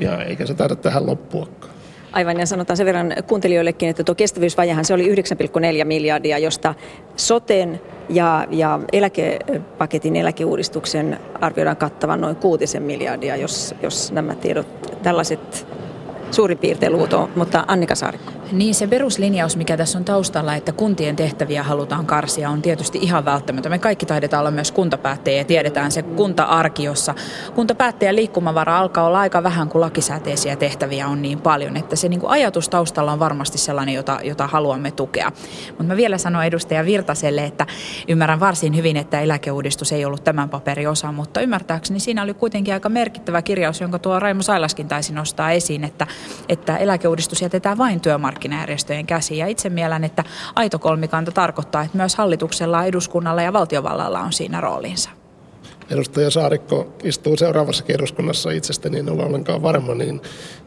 Ja 0.00 0.24
eikä 0.24 0.46
se 0.46 0.54
taida 0.54 0.76
tähän 0.76 1.06
loppuakaan. 1.06 1.77
Aivan, 2.18 2.40
ja 2.40 2.46
sanotaan 2.46 2.76
sen 2.76 2.86
verran 2.86 3.12
kuuntelijoillekin, 3.26 3.88
että 3.88 4.04
tuo 4.04 4.14
kestävyysvajehan 4.14 4.84
se 4.84 4.94
oli 4.94 5.14
9,4 5.14 5.84
miljardia, 5.84 6.38
josta 6.38 6.74
soten 7.16 7.80
ja, 8.08 8.46
ja 8.50 8.80
eläkepaketin 8.92 10.16
eläkeuudistuksen 10.16 11.18
arvioidaan 11.40 11.76
kattavan 11.76 12.20
noin 12.20 12.36
6 12.36 12.80
miljardia, 12.80 13.36
jos, 13.36 13.74
jos 13.82 14.12
nämä 14.12 14.34
tiedot, 14.34 14.98
tällaiset 15.02 15.66
suurin 16.30 16.58
piirtein 16.58 16.92
luvut 16.92 17.12
on, 17.12 17.28
mutta 17.36 17.64
Annika 17.68 17.94
Saarikko. 17.94 18.32
Niin 18.52 18.74
se 18.74 18.86
peruslinjaus, 18.86 19.56
mikä 19.56 19.76
tässä 19.76 19.98
on 19.98 20.04
taustalla, 20.04 20.54
että 20.54 20.72
kuntien 20.72 21.16
tehtäviä 21.16 21.62
halutaan 21.62 22.06
karsia, 22.06 22.50
on 22.50 22.62
tietysti 22.62 22.98
ihan 23.02 23.24
välttämätöntä. 23.24 23.68
Me 23.68 23.78
kaikki 23.78 24.06
taidetaan 24.06 24.40
olla 24.40 24.50
myös 24.50 24.72
kuntapäättäjiä 24.72 25.38
ja 25.38 25.44
tiedetään 25.44 25.92
se 25.92 26.02
kunta-arki, 26.02 26.84
jossa 26.84 27.14
kuntapäättäjän 27.54 28.16
liikkumavara 28.16 28.78
alkaa 28.78 29.06
olla 29.06 29.20
aika 29.20 29.42
vähän, 29.42 29.68
kun 29.68 29.80
lakisääteisiä 29.80 30.56
tehtäviä 30.56 31.08
on 31.08 31.22
niin 31.22 31.40
paljon. 31.40 31.76
Että 31.76 31.96
se 31.96 32.08
niin 32.08 32.20
kuin 32.20 32.30
ajatus 32.30 32.68
taustalla 32.68 33.12
on 33.12 33.18
varmasti 33.18 33.58
sellainen, 33.58 33.94
jota, 33.94 34.20
jota 34.24 34.46
haluamme 34.46 34.90
tukea. 34.90 35.32
Mutta 35.68 35.84
mä 35.84 35.96
vielä 35.96 36.18
sanon 36.18 36.44
edustaja 36.44 36.84
Virtaselle, 36.84 37.44
että 37.44 37.66
ymmärrän 38.08 38.40
varsin 38.40 38.76
hyvin, 38.76 38.96
että 38.96 39.20
eläkeuudistus 39.20 39.92
ei 39.92 40.04
ollut 40.04 40.24
tämän 40.24 40.48
paperin 40.48 40.88
osa, 40.88 41.12
mutta 41.12 41.40
ymmärtääkseni 41.40 42.00
siinä 42.00 42.22
oli 42.22 42.34
kuitenkin 42.34 42.74
aika 42.74 42.88
merkittävä 42.88 43.42
kirjaus, 43.42 43.80
jonka 43.80 43.98
tuo 43.98 44.20
Raimo 44.20 44.42
Sailaskin 44.42 44.88
taisi 44.88 45.12
nostaa 45.12 45.52
esiin, 45.52 45.84
että, 45.84 46.06
että 46.48 46.76
eläkeuudistus 46.76 47.42
jätetään 47.42 47.78
vain 47.78 48.00
työmarkkinajärjestöjen 48.00 49.06
käsiin. 49.06 49.38
Ja 49.38 49.46
itse 49.46 49.70
mielen, 49.70 50.04
että 50.04 50.24
aito 50.54 50.78
kolmikanta 50.78 51.32
tarkoittaa, 51.32 51.82
että 51.82 51.96
myös 51.96 52.16
hallituksella, 52.16 52.84
eduskunnalla 52.84 53.42
ja 53.42 53.52
valtiovallalla 53.52 54.20
on 54.20 54.32
siinä 54.32 54.60
roolinsa 54.60 55.10
edustaja 55.90 56.30
Saarikko 56.30 56.92
istuu 57.04 57.36
seuraavassa 57.36 57.84
eduskunnassa 57.88 58.50
itsestäni, 58.50 58.98
en 58.98 59.10
ole 59.10 59.24
ollenkaan 59.24 59.62
varma, 59.62 59.94
niin, 59.94 60.20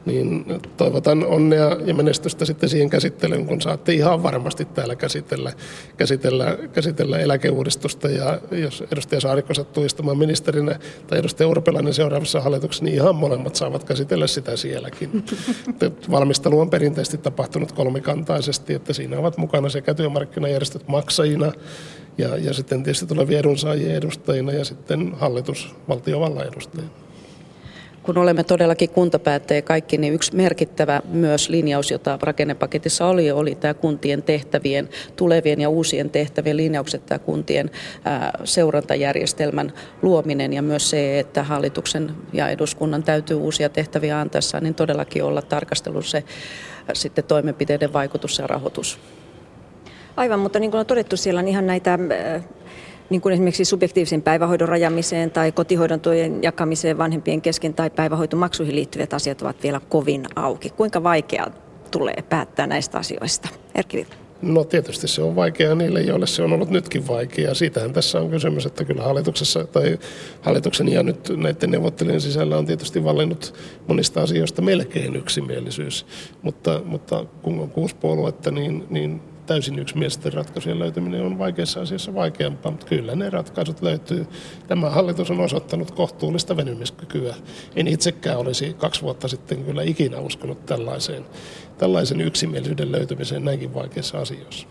niin 0.06 0.46
toivotan 0.78 1.26
onnea 1.26 1.78
ja 1.86 1.94
menestystä 1.94 2.46
sitten 2.46 2.70
siihen 2.70 2.90
käsittelyyn, 2.90 3.46
kun 3.46 3.62
saatte 3.62 3.94
ihan 3.94 4.24
varmasti 4.24 4.66
täällä 4.66 4.96
käsitellä, 4.96 5.54
käsitellä, 5.98 6.58
käsitellä 6.74 7.20
eläkeuudistusta. 7.20 8.10
Ja 8.10 8.40
jos 8.52 8.84
edustaja 8.92 9.22
Saarikko 9.22 9.54
sattuu 9.54 9.86
istumaan 9.86 10.18
ministerinä 10.18 10.80
tai 11.08 11.20
edustaja 11.20 11.48
Urpelainen 11.48 11.94
seuraavassa 11.94 12.42
hallituksessa, 12.42 12.86
niin 12.86 12.96
ihan 12.96 13.16
molemmat 13.16 13.56
saavat 13.56 13.84
käsitellä 13.84 14.28
sitä 14.28 14.56
sielläkin. 14.56 15.26
Valmistelu 16.12 16.60
on 16.60 16.70
perinteisesti 16.70 17.18
tapahtunut 17.18 17.72
kolmikantaisesti, 17.72 18.74
että 18.74 18.94
siinä 18.94 19.20
ovat 19.20 19.38
mukana 19.38 19.70
sekä 19.70 19.94
työmarkkinajärjestöt 19.94 20.88
maksajina, 20.88 21.52
ja, 22.18 22.38
ja 22.38 22.54
sitten 22.54 22.84
tietysti 22.84 23.06
tulevien 23.06 23.40
edunsaajien 23.40 23.96
edustajina 23.96 24.52
ja 24.52 24.66
sitten 24.66 25.14
hallitus 25.16 25.76
valtiovallan 25.88 26.48
edustajina 26.48 26.90
kun 28.04 28.18
olemme 28.18 28.44
todellakin 28.44 28.90
kuntapäättäjä 28.90 29.62
kaikki, 29.62 29.98
niin 29.98 30.14
yksi 30.14 30.36
merkittävä 30.36 31.02
myös 31.10 31.50
linjaus, 31.50 31.92
jota 31.92 32.20
rakennepaketissa 32.22 33.06
oli, 33.06 33.32
oli 33.32 33.56
tämä 33.56 33.74
kuntien 33.74 34.24
tehtävien, 34.24 34.90
tulevien 35.16 35.62
ja 35.62 35.70
uusien 35.70 36.10
tehtävien 36.10 36.58
linjaukset, 36.58 37.06
tämä 37.06 37.20
kuntien 37.20 37.72
seurantajärjestelmän 38.44 39.74
luominen 40.02 40.54
ja 40.54 40.62
myös 40.62 40.90
se, 40.90 41.20
että 41.20 41.44
hallituksen 41.44 42.12
ja 42.34 42.50
eduskunnan 42.50 43.04
täytyy 43.04 43.38
uusia 43.38 43.70
tehtäviä 43.70 44.20
antaessa, 44.20 44.60
niin 44.60 44.76
todellakin 44.76 45.24
olla 45.24 45.42
tarkastelu 45.42 46.02
se 46.02 46.24
sitten 46.94 47.24
toimenpiteiden 47.24 47.94
vaikutus 47.94 48.40
ja 48.40 48.48
rahoitus. 48.48 49.00
Aivan, 50.16 50.40
mutta 50.40 50.60
niin 50.60 50.72
kuin 50.72 50.80
on 50.80 50.86
todettu, 50.86 51.18
siellä 51.18 51.40
on 51.40 51.48
ihan 51.48 51.68
näitä 51.68 51.94
äh, 51.94 52.44
niin 53.10 53.22
kuin 53.22 53.34
esimerkiksi 53.34 53.66
subjektiivisen 53.66 54.22
päivähoidon 54.22 54.70
rajamiseen 54.70 55.32
tai 55.32 55.52
kotihoidon 55.52 56.00
tuen 56.00 56.44
jakamiseen 56.44 56.98
vanhempien 56.98 57.42
kesken 57.42 57.74
tai 57.74 57.90
päivähoitomaksuihin 57.90 58.76
liittyvät 58.76 59.14
asiat 59.14 59.42
ovat 59.42 59.64
vielä 59.64 59.82
kovin 59.90 60.26
auki. 60.36 60.70
Kuinka 60.70 61.04
vaikea 61.04 61.48
tulee 61.92 62.24
päättää 62.30 62.68
näistä 62.68 62.98
asioista? 62.98 63.50
Erkki 63.76 64.08
No 64.42 64.64
tietysti 64.64 65.08
se 65.08 65.22
on 65.22 65.36
vaikeaa 65.36 65.76
niille, 65.76 66.02
joille 66.02 66.28
se 66.28 66.44
on 66.44 66.54
ollut 66.54 66.70
nytkin 66.70 67.08
vaikeaa. 67.08 67.54
Siitähän 67.54 67.94
tässä 67.94 68.20
on 68.20 68.30
kysymys, 68.30 68.66
että 68.66 68.86
kyllä 68.86 69.04
hallituksessa 69.04 69.66
tai 69.66 70.00
hallituksen 70.42 70.88
ja 70.88 71.04
nyt 71.04 71.30
näiden 71.38 71.72
neuvottelijan 71.72 72.22
sisällä 72.22 72.58
on 72.58 72.66
tietysti 72.66 73.04
valinnut 73.04 73.54
monista 73.88 74.22
asioista 74.22 74.62
melkein 74.62 75.16
yksimielisyys. 75.16 76.06
Mutta, 76.42 76.82
mutta 76.86 77.26
kun 77.42 77.60
on 77.60 77.70
kuusi 77.70 77.96
puoluetta, 77.96 78.52
niin, 78.52 78.88
niin 78.90 79.22
täysin 79.52 79.80
yksimielisten 79.80 80.34
ratkaisujen 80.34 80.80
löytyminen 80.80 81.22
on 81.22 81.40
vaikeassa 81.40 81.82
asiassa 81.82 82.14
vaikeampaa, 82.14 82.72
mutta 82.72 82.86
kyllä 82.86 83.16
ne 83.16 83.30
ratkaisut 83.30 83.82
löytyy. 83.82 84.28
Tämä 84.68 84.90
hallitus 84.90 85.32
on 85.32 85.40
osoittanut 85.40 85.92
kohtuullista 85.92 86.58
venymiskykyä. 86.58 87.36
En 87.76 87.88
itsekään 87.88 88.38
olisi 88.38 88.74
kaksi 88.74 89.02
vuotta 89.02 89.28
sitten 89.28 89.64
kyllä 89.64 89.84
ikinä 89.84 90.20
uskonut 90.20 90.66
tällaiseen, 90.66 91.26
tällaisen 91.78 92.22
yksimielisyyden 92.22 92.92
löytymiseen 92.92 93.46
näinkin 93.46 93.74
vaikeissa 93.74 94.20
asioissa. 94.20 94.68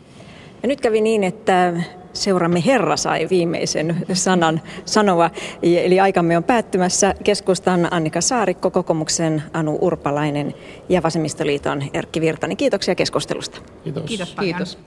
Ja 0.63 0.69
nyt 0.69 0.81
kävi 0.81 1.01
niin, 1.01 1.25
että 1.25 1.73
seuramme 2.13 2.63
Herra 2.67 2.97
sai 2.97 3.27
viimeisen 3.31 3.97
sanan 4.13 4.61
sanoa. 4.85 5.31
Eli 5.63 6.01
aikamme 6.01 6.37
on 6.37 6.45
päättymässä. 6.45 7.15
Keskustan 7.25 7.89
Annika 7.91 8.21
Saarikko, 8.21 8.71
kokoomuksen 8.71 9.43
Anu 9.53 9.79
Urpalainen 9.81 10.55
ja 10.89 11.03
Vasemmistoliiton 11.03 11.83
Erkki 11.95 12.21
Virtanen. 12.21 12.57
Kiitoksia 12.57 12.95
keskustelusta. 12.95 13.61
Kiitos. 13.85 14.05
Kiitos 14.05 14.35
Kiitos. 14.41 14.79